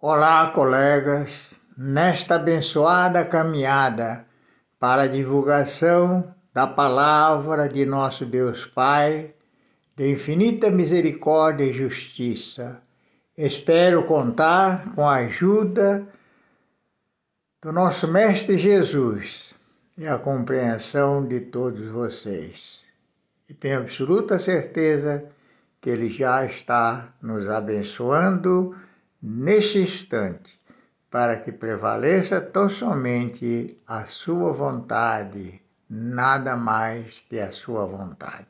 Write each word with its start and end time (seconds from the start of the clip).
Olá, 0.00 0.48
colegas. 0.48 1.58
Nesta 1.78 2.34
abençoada 2.34 3.24
caminhada 3.24 4.26
para 4.78 5.02
a 5.02 5.06
divulgação 5.06 6.34
da 6.52 6.66
palavra 6.66 7.68
de 7.68 7.86
nosso 7.86 8.26
Deus 8.26 8.66
Pai, 8.66 9.32
de 9.96 10.10
infinita 10.10 10.70
misericórdia 10.70 11.64
e 11.64 11.72
justiça, 11.72 12.82
espero 13.38 14.04
contar 14.04 14.94
com 14.94 15.08
a 15.08 15.14
ajuda 15.20 16.06
do 17.62 17.72
nosso 17.72 18.06
Mestre 18.06 18.58
Jesus 18.58 19.54
e 19.96 20.06
a 20.06 20.18
compreensão 20.18 21.26
de 21.26 21.40
todos 21.40 21.86
vocês. 21.88 22.82
E 23.48 23.54
tenho 23.54 23.78
absoluta 23.78 24.38
certeza 24.38 25.24
que 25.80 25.88
Ele 25.88 26.10
já 26.10 26.44
está 26.44 27.14
nos 27.22 27.48
abençoando 27.48 28.76
neste 29.26 29.78
instante, 29.78 30.60
para 31.10 31.38
que 31.38 31.50
prevaleça 31.50 32.42
tão 32.42 32.68
somente 32.68 33.74
a 33.86 34.04
sua 34.04 34.52
vontade, 34.52 35.62
nada 35.88 36.54
mais 36.54 37.24
que 37.26 37.38
a 37.38 37.50
sua 37.50 37.86
vontade. 37.86 38.48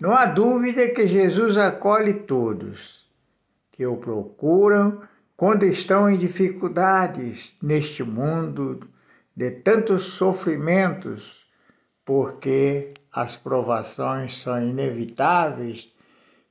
Não 0.00 0.10
há 0.10 0.24
dúvida 0.24 0.88
que 0.88 1.06
Jesus 1.06 1.58
acolhe 1.58 2.14
todos 2.14 3.06
que 3.70 3.84
o 3.84 3.98
procuram 3.98 5.02
quando 5.36 5.66
estão 5.66 6.08
em 6.08 6.16
dificuldades 6.16 7.54
neste 7.60 8.02
mundo 8.02 8.80
de 9.36 9.50
tantos 9.50 10.04
sofrimentos, 10.04 11.44
porque 12.06 12.94
as 13.12 13.36
provações 13.36 14.40
são 14.40 14.62
inevitáveis 14.62 15.93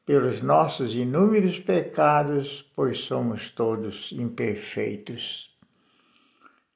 pelos 0.06 0.42
nossos 0.42 0.94
inúmeros 0.94 1.60
pecados, 1.60 2.66
pois 2.76 3.00
somos 3.00 3.52
todos 3.52 4.12
imperfeitos. 4.12 5.50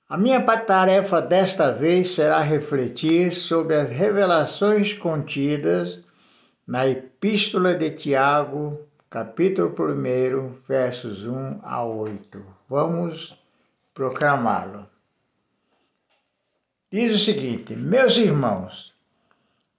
A 0.09 0.17
minha 0.17 0.39
tarefa 0.39 1.21
desta 1.21 1.71
vez 1.71 2.11
será 2.11 2.39
refletir 2.39 3.33
sobre 3.33 3.75
as 3.75 3.89
revelações 3.89 4.93
contidas 4.93 5.99
na 6.65 6.87
Epístola 6.87 7.73
de 7.75 7.91
Tiago, 7.91 8.79
capítulo 9.09 9.75
1, 9.77 10.61
versos 10.65 11.25
1 11.25 11.59
a 11.61 11.83
8. 11.83 12.45
Vamos 12.69 13.37
proclamá-lo. 13.93 14.87
Diz 16.89 17.13
o 17.13 17.19
seguinte: 17.19 17.75
Meus 17.75 18.15
irmãos, 18.15 18.93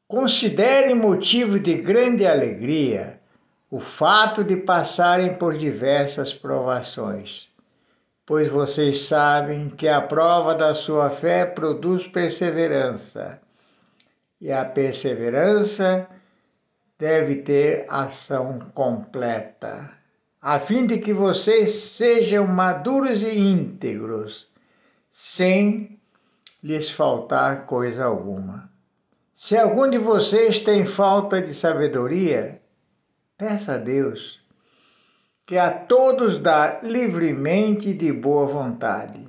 considerem 0.06 0.94
motivo 0.94 1.58
de 1.58 1.74
grande 1.76 2.26
alegria 2.26 3.17
o 3.70 3.80
fato 3.80 4.42
de 4.42 4.56
passarem 4.56 5.34
por 5.34 5.56
diversas 5.56 6.32
provações, 6.32 7.48
pois 8.24 8.50
vocês 8.50 9.02
sabem 9.02 9.68
que 9.68 9.86
a 9.86 10.00
prova 10.00 10.54
da 10.54 10.74
sua 10.74 11.10
fé 11.10 11.44
produz 11.44 12.08
perseverança, 12.08 13.38
e 14.40 14.50
a 14.50 14.64
perseverança 14.64 16.08
deve 16.98 17.36
ter 17.36 17.84
ação 17.90 18.58
completa, 18.72 19.90
a 20.40 20.58
fim 20.58 20.86
de 20.86 20.98
que 20.98 21.12
vocês 21.12 21.74
sejam 21.74 22.46
maduros 22.46 23.22
e 23.22 23.38
íntegros, 23.38 24.48
sem 25.12 26.00
lhes 26.62 26.90
faltar 26.90 27.66
coisa 27.66 28.04
alguma. 28.04 28.70
Se 29.34 29.56
algum 29.56 29.90
de 29.90 29.98
vocês 29.98 30.60
tem 30.60 30.86
falta 30.86 31.40
de 31.40 31.52
sabedoria, 31.52 32.57
Peça 33.38 33.74
a 33.74 33.78
Deus 33.78 34.40
que 35.46 35.56
a 35.56 35.70
todos 35.70 36.38
dá 36.38 36.80
livremente 36.82 37.94
de 37.94 38.12
boa 38.12 38.44
vontade 38.48 39.28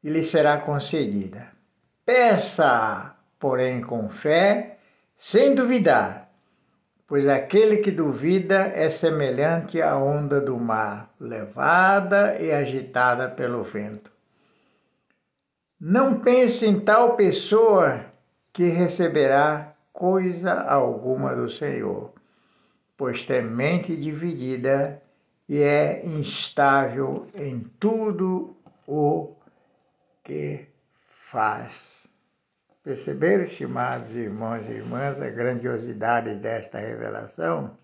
e 0.00 0.08
lhe 0.08 0.22
será 0.22 0.58
concedida. 0.58 1.50
Peça, 2.06 3.16
porém, 3.36 3.82
com 3.82 4.08
fé, 4.08 4.78
sem 5.16 5.56
duvidar, 5.56 6.30
pois 7.04 7.26
aquele 7.26 7.78
que 7.78 7.90
duvida 7.90 8.72
é 8.72 8.88
semelhante 8.88 9.82
à 9.82 9.96
onda 9.96 10.40
do 10.40 10.56
mar, 10.56 11.12
levada 11.18 12.40
e 12.40 12.52
agitada 12.52 13.28
pelo 13.28 13.64
vento. 13.64 14.12
Não 15.80 16.20
pense 16.20 16.64
em 16.64 16.78
tal 16.78 17.16
pessoa 17.16 18.04
que 18.52 18.68
receberá 18.68 19.74
coisa 19.92 20.60
alguma 20.60 21.34
do 21.34 21.50
Senhor 21.50 22.16
pois 22.98 23.24
tem 23.24 23.40
mente 23.40 23.96
dividida 23.96 25.00
e 25.48 25.62
é 25.62 26.04
instável 26.04 27.28
em 27.34 27.60
tudo 27.78 28.56
o 28.86 29.36
que 30.24 30.66
faz. 30.98 32.08
Perceberam, 32.82 33.44
estimados 33.44 34.10
irmãos 34.10 34.66
e 34.66 34.72
irmãs, 34.72 35.22
a 35.22 35.30
grandiosidade 35.30 36.34
desta 36.34 36.78
revelação? 36.78 37.78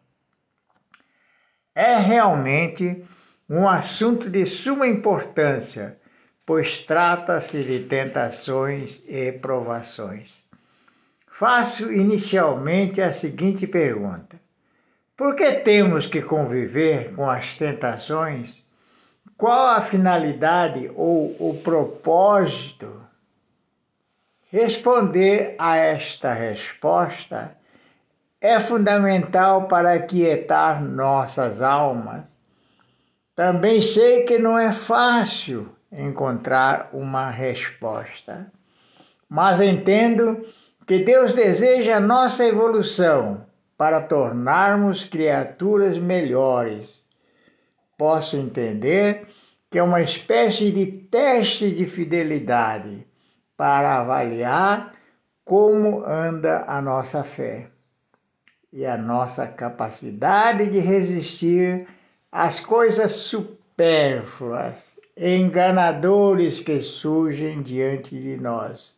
É 1.75 1.97
realmente 1.97 3.05
um 3.49 3.69
assunto 3.69 4.29
de 4.29 4.45
suma 4.45 4.89
importância, 4.89 5.97
pois 6.45 6.81
trata-se 6.81 7.63
de 7.63 7.85
tentações 7.85 9.05
e 9.07 9.31
provações. 9.31 10.43
Faço 11.29 11.93
inicialmente 11.93 13.01
a 13.01 13.13
seguinte 13.13 13.67
pergunta: 13.67 14.44
por 15.17 15.37
que 15.37 15.53
temos 15.61 16.07
que 16.07 16.21
conviver 16.21 17.15
com 17.15 17.31
as 17.31 17.57
tentações? 17.57 18.57
Qual 19.37 19.69
a 19.69 19.81
finalidade 19.81 20.91
ou 20.97 21.37
o 21.39 21.61
propósito? 21.63 23.01
Responder 24.51 25.55
a 25.59 25.77
esta 25.77 26.33
resposta 26.33 27.57
é 28.41 28.59
fundamental 28.59 29.69
para 29.69 29.95
aquietar 29.95 30.83
nossas 30.83 31.63
almas. 31.63 32.37
Também 33.37 33.81
sei 33.81 34.25
que 34.25 34.39
não 34.39 34.59
é 34.59 34.71
fácil 34.71 35.75
encontrar 35.91 36.89
uma 36.93 37.31
resposta, 37.31 38.53
mas 39.29 39.61
entendo 39.61 40.45
que 40.87 40.99
Deus 40.99 41.33
deseja 41.33 41.97
a 41.97 42.01
nossa 42.01 42.45
evolução 42.45 43.47
para 43.85 44.01
tornarmos 44.01 45.05
criaturas 45.05 45.99
melhores. 45.99 47.05
Posso 47.99 48.35
entender 48.35 49.27
que 49.71 49.79
é 49.79 49.83
uma 49.83 50.01
espécie 50.01 50.71
de 50.73 50.87
teste 50.87 51.71
de 51.71 51.85
fidelidade 51.85 53.07
para 53.59 54.01
avaliar 54.01 54.95
como 55.45 56.03
anda 56.03 56.65
a 56.67 56.81
nossa 56.81 57.23
fé 57.23 57.69
e 58.73 58.87
a 58.87 58.97
nossa 58.97 59.47
capacidade 59.49 60.67
de 60.71 60.79
resistir 60.79 61.87
às 62.33 62.61
coisas 62.61 63.13
supérfluas, 63.13 64.97
enganadores 65.15 66.59
que 66.59 66.81
surgem 66.81 67.61
diante 67.61 68.19
de 68.19 68.39
nós, 68.39 68.95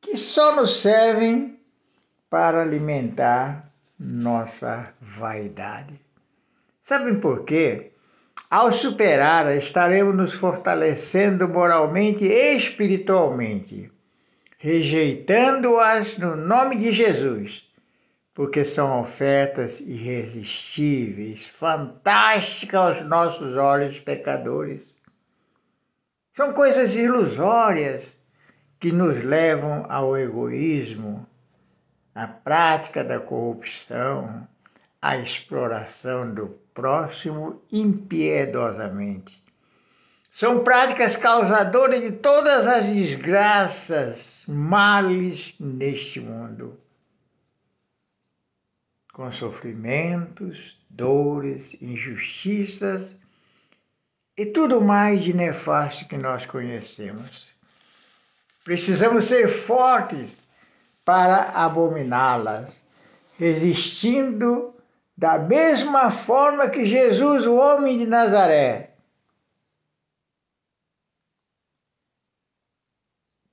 que 0.00 0.16
só 0.16 0.56
nos 0.56 0.80
servem 0.80 1.61
para 2.32 2.62
alimentar 2.62 3.70
nossa 3.98 4.94
vaidade. 4.98 6.00
Sabem 6.82 7.20
por 7.20 7.44
quê? 7.44 7.92
Ao 8.48 8.72
superar, 8.72 9.54
estaremos 9.54 10.16
nos 10.16 10.32
fortalecendo 10.32 11.46
moralmente 11.46 12.24
e 12.24 12.56
espiritualmente, 12.56 13.92
rejeitando-as 14.56 16.16
no 16.16 16.34
nome 16.34 16.76
de 16.76 16.90
Jesus, 16.90 17.70
porque 18.32 18.64
são 18.64 18.98
ofertas 18.98 19.78
irresistíveis, 19.80 21.46
fantásticas 21.46 22.96
aos 22.96 23.06
nossos 23.10 23.58
olhos 23.58 24.00
pecadores. 24.00 24.94
São 26.30 26.54
coisas 26.54 26.96
ilusórias 26.96 28.10
que 28.80 28.90
nos 28.90 29.22
levam 29.22 29.84
ao 29.90 30.16
egoísmo, 30.16 31.26
a 32.14 32.26
prática 32.26 33.02
da 33.02 33.18
corrupção, 33.18 34.46
a 35.00 35.16
exploração 35.16 36.32
do 36.32 36.48
próximo 36.74 37.62
impiedosamente. 37.72 39.42
São 40.30 40.64
práticas 40.64 41.16
causadoras 41.16 42.00
de 42.00 42.12
todas 42.12 42.66
as 42.66 42.88
desgraças, 42.88 44.44
males 44.46 45.54
neste 45.58 46.20
mundo, 46.20 46.78
com 49.12 49.30
sofrimentos, 49.30 50.78
dores, 50.88 51.76
injustiças 51.82 53.14
e 54.36 54.46
tudo 54.46 54.80
mais 54.80 55.22
de 55.22 55.34
nefasto 55.34 56.08
que 56.08 56.16
nós 56.16 56.46
conhecemos. 56.46 57.46
Precisamos 58.64 59.26
ser 59.26 59.48
fortes 59.48 60.41
para 61.04 61.50
abominá-las, 61.50 62.82
resistindo 63.38 64.74
da 65.16 65.38
mesma 65.38 66.10
forma 66.10 66.68
que 66.68 66.84
Jesus, 66.84 67.46
o 67.46 67.56
homem 67.56 67.98
de 67.98 68.06
Nazaré. 68.06 68.94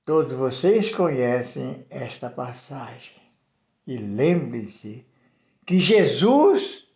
Todos 0.04 0.34
vocês 0.34 0.88
conhecem 0.90 1.84
esta 1.88 2.28
passagem. 2.28 3.20
E 3.86 3.96
lembre-se 3.96 5.06
que 5.64 5.78
Jesus 5.78 6.86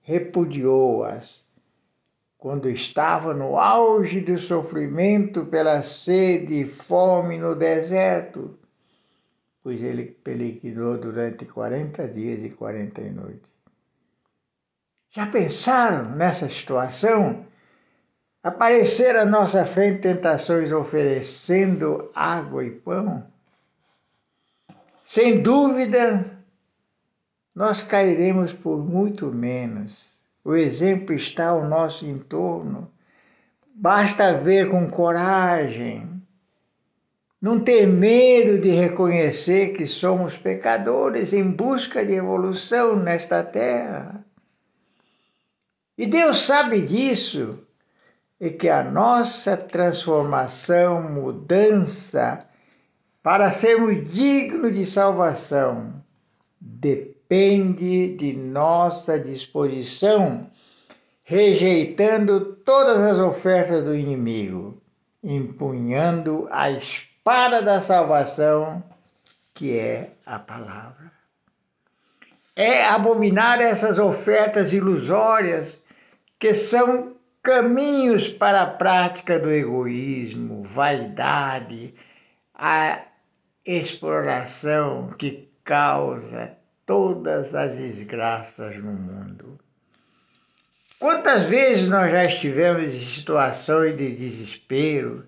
repudiou-as 0.00 1.44
quando 2.36 2.70
estava 2.70 3.34
no 3.34 3.58
auge 3.58 4.20
do 4.20 4.38
sofrimento 4.38 5.44
pela 5.46 5.82
sede 5.82 6.62
e 6.62 6.66
fome 6.66 7.36
no 7.36 7.54
deserto, 7.54 8.58
pois 9.62 9.82
ele 9.82 10.04
peregrinou 10.04 10.98
durante 10.98 11.44
40 11.44 12.08
dias 12.08 12.42
e 12.44 12.50
40 12.50 13.02
noites. 13.10 13.52
Já 15.10 15.26
pensaram 15.26 16.10
nessa 16.16 16.48
situação? 16.48 17.44
Aparecer 18.42 19.16
à 19.16 19.24
nossa 19.24 19.66
frente 19.66 20.00
tentações 20.00 20.72
oferecendo 20.72 22.10
água 22.14 22.64
e 22.64 22.70
pão? 22.70 23.26
Sem 25.04 25.42
dúvida, 25.42 26.38
nós 27.54 27.82
cairemos 27.82 28.54
por 28.54 28.78
muito 28.78 29.26
menos. 29.26 30.14
O 30.44 30.54
exemplo 30.54 31.14
está 31.14 31.48
ao 31.48 31.68
nosso 31.68 32.06
entorno. 32.06 32.90
Basta 33.74 34.32
ver 34.32 34.70
com 34.70 34.88
coragem. 34.88 36.19
Não 37.40 37.58
ter 37.58 37.86
medo 37.86 38.58
de 38.58 38.68
reconhecer 38.68 39.72
que 39.72 39.86
somos 39.86 40.36
pecadores 40.36 41.32
em 41.32 41.50
busca 41.50 42.04
de 42.04 42.12
evolução 42.12 42.96
nesta 42.96 43.42
terra. 43.42 44.22
E 45.96 46.06
Deus 46.06 46.40
sabe 46.40 46.82
disso 46.82 47.58
e 48.38 48.50
que 48.50 48.68
a 48.68 48.84
nossa 48.84 49.56
transformação, 49.56 51.02
mudança, 51.02 52.46
para 53.22 53.50
sermos 53.50 54.06
dignos 54.12 54.74
de 54.74 54.84
salvação, 54.84 55.94
depende 56.60 58.16
de 58.16 58.34
nossa 58.34 59.18
disposição, 59.18 60.50
rejeitando 61.22 62.56
todas 62.64 62.98
as 62.98 63.18
ofertas 63.18 63.82
do 63.82 63.94
inimigo, 63.94 64.78
empunhando 65.22 66.46
a 66.50 66.70
espada 66.70 67.09
da 67.24 67.80
salvação, 67.80 68.82
que 69.52 69.78
é 69.78 70.12
a 70.24 70.38
palavra. 70.38 71.12
É 72.56 72.84
abominar 72.86 73.60
essas 73.60 73.98
ofertas 73.98 74.72
ilusórias 74.72 75.80
que 76.38 76.54
são 76.54 77.14
caminhos 77.42 78.28
para 78.28 78.62
a 78.62 78.66
prática 78.66 79.38
do 79.38 79.50
egoísmo, 79.50 80.62
vaidade, 80.62 81.94
a 82.54 83.02
exploração 83.64 85.10
que 85.10 85.48
causa 85.62 86.56
todas 86.84 87.54
as 87.54 87.78
desgraças 87.78 88.76
no 88.76 88.92
mundo. 88.92 89.58
Quantas 90.98 91.44
vezes 91.44 91.88
nós 91.88 92.10
já 92.10 92.24
estivemos 92.24 92.94
em 92.94 93.00
situações 93.00 93.96
de 93.96 94.14
desespero 94.14 95.26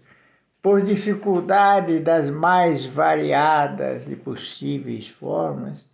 por 0.62 0.81
dificuldade 0.81 1.99
das 1.99 2.31
mais 2.31 2.87
variadas 2.87 4.09
e 4.09 4.14
possíveis 4.14 5.09
formas? 5.09 5.85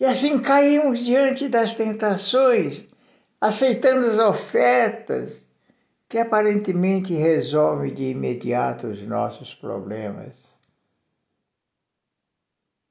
E 0.00 0.04
assim 0.04 0.42
caímos 0.42 1.04
diante 1.04 1.48
das 1.48 1.74
tentações 1.74 2.84
aceitando 3.40 4.04
as 4.04 4.18
ofertas 4.18 5.46
que 6.08 6.18
aparentemente 6.18 7.12
resolvem 7.12 7.94
de 7.94 8.04
imediato 8.04 8.88
os 8.88 9.02
nossos 9.02 9.54
problemas, 9.54 10.42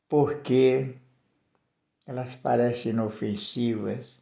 porque 0.08 0.96
elas 2.08 2.36
parecem 2.36 2.92
inofensivas 2.92 4.20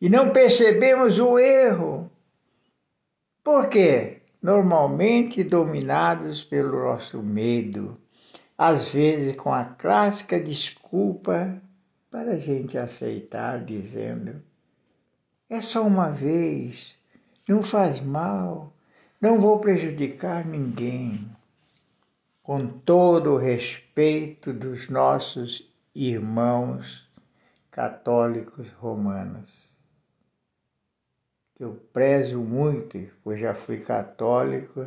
e 0.00 0.08
não 0.08 0.32
percebemos 0.32 1.18
o 1.18 1.38
erro. 1.38 2.10
Por 3.44 3.68
quê? 3.68 4.15
Normalmente 4.46 5.42
dominados 5.42 6.44
pelo 6.44 6.84
nosso 6.84 7.20
medo, 7.20 8.00
às 8.56 8.94
vezes 8.94 9.34
com 9.34 9.52
a 9.52 9.64
clássica 9.64 10.38
desculpa 10.38 11.60
para 12.08 12.34
a 12.34 12.38
gente 12.38 12.78
aceitar, 12.78 13.64
dizendo 13.64 14.40
é 15.50 15.60
só 15.60 15.84
uma 15.84 16.12
vez, 16.12 16.94
não 17.48 17.60
faz 17.60 18.00
mal, 18.00 18.72
não 19.20 19.40
vou 19.40 19.58
prejudicar 19.58 20.46
ninguém. 20.46 21.20
Com 22.40 22.68
todo 22.68 23.32
o 23.32 23.38
respeito 23.38 24.52
dos 24.52 24.88
nossos 24.88 25.68
irmãos 25.92 27.04
católicos 27.68 28.70
romanos, 28.74 29.75
que 31.56 31.64
eu 31.64 31.74
prezo 31.90 32.38
muito, 32.38 33.10
pois 33.24 33.40
já 33.40 33.54
fui 33.54 33.78
católico 33.78 34.86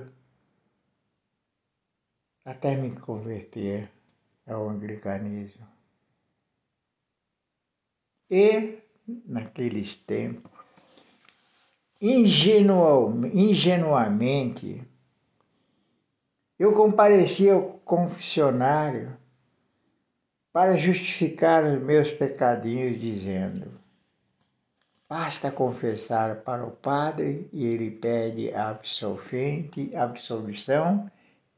até 2.46 2.76
me 2.76 2.96
converter 2.96 3.90
ao 4.46 4.70
anglicanismo. 4.70 5.68
E 8.30 8.78
naqueles 9.26 9.98
tempos, 9.98 10.52
ingenuamente, 12.00 14.88
eu 16.60 16.72
comparecia 16.74 17.56
ao 17.56 17.80
confessionário 17.80 19.18
para 20.54 20.78
justificar 20.78 21.64
os 21.64 21.82
meus 21.82 22.12
pecadinhos, 22.12 23.00
dizendo: 23.00 23.79
basta 25.10 25.52
confessar 25.52 26.36
para 26.42 26.64
o 26.64 26.70
padre 26.70 27.50
e 27.52 27.66
ele 27.66 27.90
pede 27.90 28.54
a 28.54 28.70
absolvente, 28.70 29.96
absolvição 29.96 31.10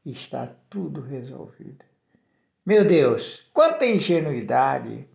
está 0.06 0.50
tudo 0.70 1.02
resolvido. 1.02 1.84
Meu 2.64 2.84
Deus, 2.84 3.44
quanta 3.52 3.84
ingenuidade! 3.84 5.06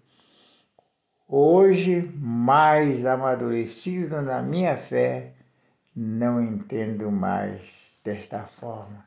Hoje, 1.27 2.01
mais 2.15 3.05
amadurecido 3.05 4.21
na 4.21 4.41
minha 4.41 4.77
fé, 4.77 5.33
não 5.93 6.41
entendo 6.41 7.11
mais 7.11 7.61
desta 8.05 8.45
forma. 8.45 9.05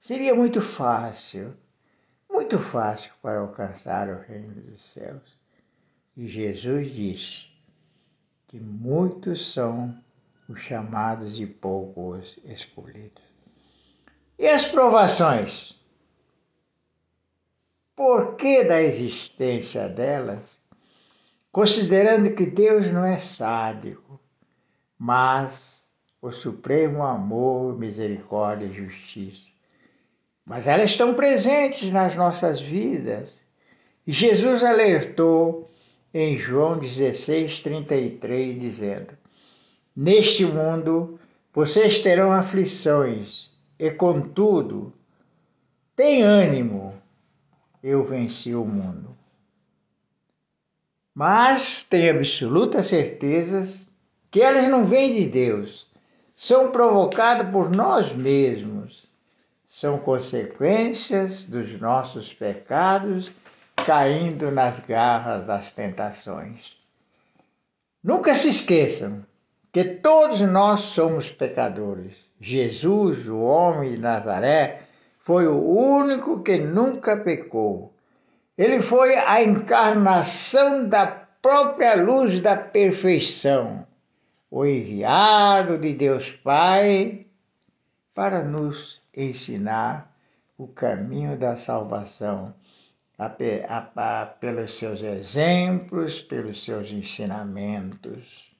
Seria 0.00 0.34
muito 0.34 0.62
fácil, 0.62 1.54
muito 2.30 2.58
fácil 2.58 3.12
para 3.20 3.40
alcançar 3.40 4.08
o 4.08 4.20
reino 4.20 4.54
dos 4.62 4.92
céus. 4.92 5.38
E 6.16 6.26
Jesus 6.26 6.90
disse 6.94 7.51
que 8.52 8.60
muitos 8.60 9.52
são 9.52 10.00
os 10.48 10.60
chamados 10.60 11.40
e 11.40 11.46
poucos 11.46 12.38
escolhidos. 12.44 13.24
E 14.38 14.46
as 14.46 14.64
provações? 14.64 15.74
Por 17.96 18.36
que 18.36 18.62
da 18.62 18.80
existência 18.80 19.88
delas? 19.88 20.62
considerando 21.52 22.30
que 22.30 22.46
Deus 22.46 22.90
não 22.90 23.04
é 23.04 23.18
sádico, 23.18 24.18
mas 24.98 25.82
o 26.20 26.32
supremo 26.32 27.04
amor, 27.04 27.78
misericórdia 27.78 28.64
e 28.66 28.72
justiça. 28.72 29.50
Mas 30.46 30.66
elas 30.66 30.90
estão 30.90 31.14
presentes 31.14 31.92
nas 31.92 32.16
nossas 32.16 32.60
vidas. 32.60 33.38
E 34.06 34.10
Jesus 34.10 34.64
alertou 34.64 35.70
em 36.12 36.36
João 36.36 36.78
16, 36.78 37.62
33, 37.62 38.60
dizendo: 38.60 39.16
Neste 39.94 40.44
mundo 40.44 41.18
vocês 41.52 41.98
terão 42.00 42.32
aflições, 42.32 43.50
e 43.78 43.90
contudo, 43.90 44.92
tem 45.94 46.22
ânimo, 46.22 46.94
eu 47.82 48.04
venci 48.04 48.54
o 48.54 48.64
mundo. 48.64 49.16
Mas 51.14 51.84
tenho 51.84 52.16
absoluta 52.16 52.82
certeza 52.82 53.86
que 54.30 54.40
elas 54.40 54.70
não 54.70 54.86
vêm 54.86 55.14
de 55.14 55.28
Deus, 55.28 55.86
são 56.34 56.70
provocadas 56.70 57.50
por 57.50 57.70
nós 57.70 58.12
mesmos, 58.12 59.06
são 59.66 59.98
consequências 59.98 61.44
dos 61.44 61.78
nossos 61.78 62.32
pecados 62.32 63.30
caindo 63.84 64.50
nas 64.50 64.80
garras 64.80 65.44
das 65.44 65.72
tentações. 65.72 66.76
Nunca 68.02 68.34
se 68.34 68.48
esqueçam 68.48 69.24
que 69.72 69.84
todos 69.84 70.40
nós 70.40 70.80
somos 70.80 71.30
pecadores. 71.30 72.28
Jesus, 72.40 73.26
o 73.28 73.40
homem 73.40 73.92
de 73.92 73.98
Nazaré, 73.98 74.82
foi 75.18 75.46
o 75.46 75.58
único 75.58 76.42
que 76.42 76.58
nunca 76.58 77.16
pecou. 77.16 77.94
Ele 78.58 78.80
foi 78.80 79.16
a 79.16 79.42
encarnação 79.42 80.88
da 80.88 81.06
própria 81.06 81.94
luz 81.96 82.38
da 82.40 82.54
perfeição, 82.54 83.86
o 84.50 84.66
enviado 84.66 85.78
de 85.78 85.94
Deus 85.94 86.30
Pai 86.30 87.26
para 88.14 88.42
nos 88.42 89.00
ensinar 89.16 90.12
o 90.58 90.68
caminho 90.68 91.36
da 91.36 91.56
salvação, 91.56 92.54
pelos 93.28 94.74
seus 94.74 95.02
exemplos, 95.02 96.20
pelos 96.20 96.62
seus 96.62 96.90
ensinamentos. 96.90 98.50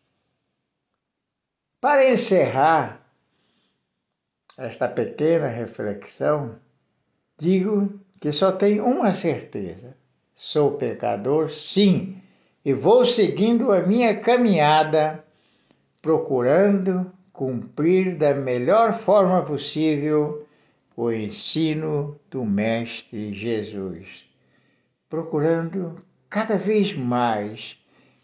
Para 1.81 2.09
encerrar 2.09 3.05
esta 4.57 4.89
pequena 4.89 5.49
reflexão, 5.49 6.57
digo 7.39 8.01
que 8.21 8.31
só 8.31 8.53
tenho 8.53 8.85
uma 8.85 9.13
certeza: 9.13 9.97
sou 10.35 10.77
pecador, 10.77 11.51
sim, 11.51 12.23
e 12.65 12.73
vou 12.73 13.05
seguindo 13.05 13.73
a 13.73 13.81
minha 13.81 14.19
caminhada 14.21 15.25
procurando 16.01 17.13
cumprir 17.33 18.17
da 18.17 18.35
melhor 18.35 18.93
forma 18.93 19.43
possível 19.45 20.47
o 20.97 21.11
ensino 21.11 22.21
do 22.31 22.45
Mestre 22.45 23.33
Jesus, 23.33 24.32
procurando 25.13 26.03
cada 26.27 26.57
vez 26.57 26.95
mais 26.95 27.79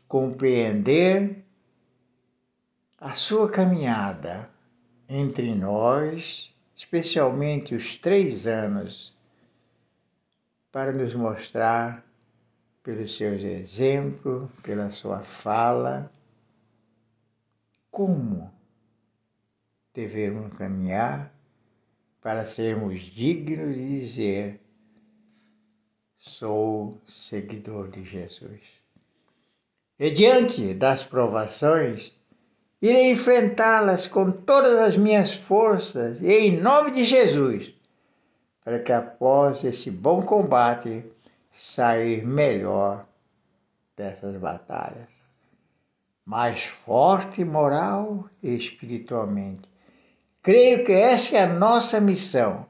compreender 0.08 1.44
a 2.98 3.12
sua 3.12 3.52
caminhada 3.52 4.48
entre 5.06 5.54
nós, 5.54 6.50
especialmente 6.74 7.74
os 7.74 7.98
três 7.98 8.46
anos, 8.46 9.14
para 10.72 10.90
nos 10.90 11.12
mostrar 11.12 12.02
pelos 12.82 13.14
seus 13.18 13.44
exemplos, 13.44 14.50
pela 14.62 14.90
sua 14.90 15.20
fala, 15.20 16.10
como 17.90 18.50
devemos 19.92 20.56
caminhar 20.56 21.30
para 22.22 22.46
sermos 22.46 23.02
dignos 23.02 23.74
de 23.74 24.00
dizer: 24.00 24.60
sou 26.18 27.00
seguidor 27.08 27.88
de 27.88 28.04
Jesus. 28.04 28.60
E 29.98 30.10
diante 30.10 30.74
das 30.74 31.02
provações, 31.02 32.14
irei 32.82 33.10
enfrentá-las 33.10 34.06
com 34.06 34.30
todas 34.30 34.78
as 34.80 34.96
minhas 34.96 35.32
forças 35.32 36.20
e 36.20 36.30
em 36.30 36.60
nome 36.60 36.90
de 36.90 37.04
Jesus, 37.04 37.72
para 38.62 38.78
que 38.80 38.92
após 38.92 39.64
esse 39.64 39.90
bom 39.90 40.20
combate 40.20 41.02
sair 41.50 42.26
melhor 42.26 43.06
dessas 43.96 44.36
batalhas 44.36 45.18
mais 46.28 46.66
forte 46.66 47.42
moral 47.42 48.28
e 48.42 48.54
espiritualmente. 48.54 49.62
Creio 50.42 50.84
que 50.84 50.92
essa 50.92 51.38
é 51.38 51.44
a 51.44 51.46
nossa 51.46 51.98
missão, 52.02 52.66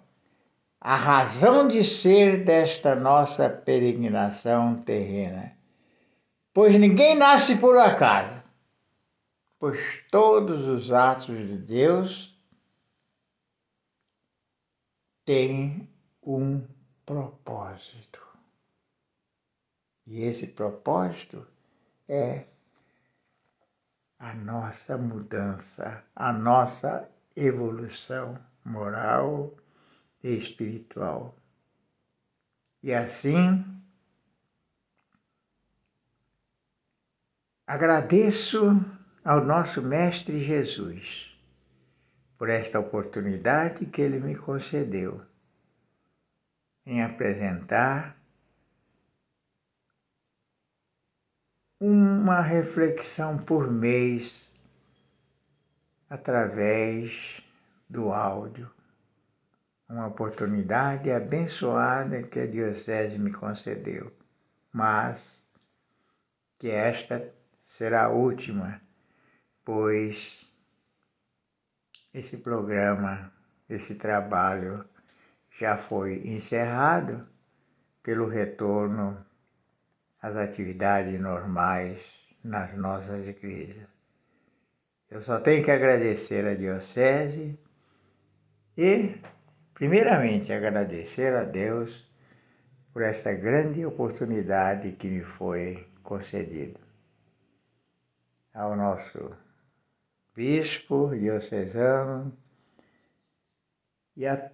a 0.81 0.97
razão 0.97 1.67
de 1.67 1.83
ser 1.83 2.45
desta 2.45 2.95
nossa 2.95 3.49
peregrinação 3.49 4.77
terrena. 4.77 5.57
Pois 6.53 6.79
ninguém 6.79 7.17
nasce 7.17 7.59
por 7.59 7.77
acaso, 7.77 8.43
pois 9.59 10.03
todos 10.11 10.67
os 10.67 10.93
atos 10.93 11.47
de 11.47 11.57
Deus 11.57 12.37
têm 15.25 15.83
um 16.23 16.65
propósito. 17.05 18.27
E 20.07 20.23
esse 20.23 20.47
propósito 20.47 21.47
é 22.09 22.45
a 24.19 24.33
nossa 24.35 24.97
mudança, 24.97 26.03
a 26.17 26.33
nossa 26.33 27.09
evolução 27.37 28.39
moral 28.65 29.55
espiritual. 30.23 31.35
E 32.83 32.93
assim, 32.93 33.65
agradeço 37.67 38.81
ao 39.25 39.45
nosso 39.45 39.83
Mestre 39.83 40.43
Jesus 40.43 41.29
por 42.39 42.49
esta 42.49 42.79
oportunidade 42.79 43.85
que 43.87 44.01
ele 44.01 44.21
me 44.21 44.37
concedeu 44.37 45.21
em 46.87 47.03
apresentar 47.03 48.17
uma 51.81 52.41
reflexão 52.41 53.37
por 53.37 53.71
mês 53.71 54.51
através 56.09 57.43
do 57.89 58.13
áudio. 58.13 58.78
Uma 59.88 60.07
oportunidade 60.07 61.11
abençoada 61.11 62.23
que 62.23 62.40
a 62.40 62.47
Diocese 62.47 63.18
me 63.18 63.33
concedeu, 63.33 64.12
mas 64.73 65.42
que 66.59 66.68
esta 66.71 67.33
será 67.61 68.04
a 68.04 68.11
última, 68.11 68.80
pois 69.64 70.47
esse 72.12 72.37
programa, 72.38 73.33
esse 73.68 73.95
trabalho 73.95 74.85
já 75.59 75.76
foi 75.76 76.26
encerrado 76.28 77.26
pelo 78.02 78.28
retorno 78.28 79.25
as 80.21 80.37
atividades 80.37 81.18
normais 81.21 82.02
nas 82.42 82.75
nossas 82.75 83.26
igrejas. 83.26 83.88
Eu 85.11 85.21
só 85.23 85.40
tenho 85.40 85.64
que 85.64 85.71
agradecer 85.71 86.45
a 86.47 86.54
Diocese 86.54 87.59
e, 88.76 89.21
primeiramente, 89.79 90.53
agradecer 90.53 91.33
a 91.35 91.45
Deus 91.45 92.05
por 92.93 93.03
esta 93.03 93.33
grande 93.33 93.87
oportunidade 93.87 94.93
que 94.93 95.07
me 95.07 95.23
foi 95.23 95.87
concedida. 96.03 96.81
Ao 98.53 98.75
nosso 98.75 99.37
bispo 100.35 101.15
diocesano 101.15 102.37
e 104.17 104.27
a 104.27 104.51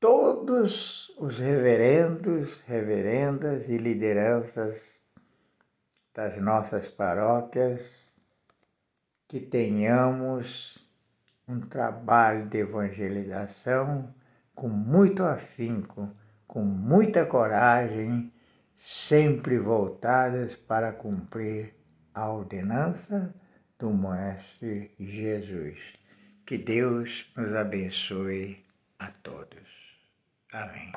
todos 0.00 1.10
os 1.18 1.38
reverendos, 1.38 2.60
reverendas 2.60 3.68
e 3.68 3.76
lideranças 3.76 4.98
das 6.14 6.38
nossas 6.38 6.88
paróquias, 6.88 8.06
que 9.28 9.40
tenhamos 9.40 10.78
um 11.46 11.60
trabalho 11.60 12.46
de 12.46 12.58
evangelização 12.58 14.14
com 14.54 14.68
muito 14.68 15.22
afinco, 15.24 16.10
com 16.46 16.62
muita 16.62 17.24
coragem, 17.24 18.32
sempre 18.76 19.58
voltadas 19.58 20.56
para 20.56 20.92
cumprir 20.92 21.74
a 22.14 22.30
ordenança 22.30 23.34
do 23.78 23.90
Mestre 23.90 24.94
Jesus. 24.98 25.78
Que 26.46 26.58
Deus 26.58 27.30
nos 27.36 27.54
abençoe 27.54 28.64
a 28.98 29.10
todos. 29.22 29.68
Amém. 30.52 30.92